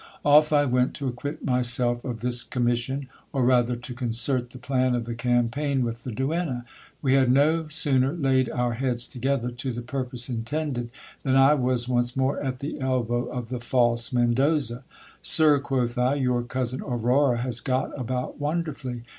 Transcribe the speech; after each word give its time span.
Off 0.25 0.51
I 0.51 0.65
went 0.65 0.95
to 0.95 1.07
acquit 1.07 1.45
my 1.45 1.61
self 1.61 2.03
of 2.03 2.21
this 2.21 2.41
commission, 2.41 3.07
or 3.33 3.45
rather 3.45 3.75
to 3.75 3.93
concert 3.93 4.49
the 4.49 4.57
plan 4.57 4.95
of 4.95 5.05
the 5.05 5.13
campaign 5.13 5.83
with 5.85 6.03
the 6.05 6.11
duenna. 6.11 6.65
We 7.03 7.13
had 7.13 7.31
no 7.31 7.67
sooner 7.67 8.11
laid 8.13 8.49
our 8.49 8.73
heads 8.73 9.05
together 9.05 9.51
to 9.51 9.71
the 9.71 9.83
purpose 9.83 10.27
intended, 10.27 10.89
than 11.21 11.35
I 11.35 11.53
was 11.53 11.87
once 11.87 12.15
more 12.17 12.41
at 12.41 12.61
the 12.61 12.79
elbow 12.79 13.25
of 13.25 13.49
the 13.49 13.59
false 13.59 14.11
Mendoza. 14.11 14.83
Sir, 15.21 15.59
quoth 15.59 15.95
I, 15.99 16.15
your 16.15 16.41
cousin 16.41 16.81
Aurora 16.81 17.37
has 17.37 17.59
got 17.59 17.91
about 17.95 18.39
wonderfully. 18.39 19.03